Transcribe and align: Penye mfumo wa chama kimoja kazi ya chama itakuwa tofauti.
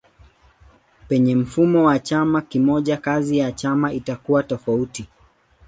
Penye 1.07 1.35
mfumo 1.35 1.83
wa 1.85 1.99
chama 1.99 2.41
kimoja 2.41 2.97
kazi 2.97 3.37
ya 3.37 3.51
chama 3.51 3.93
itakuwa 3.93 4.43
tofauti. 4.43 5.05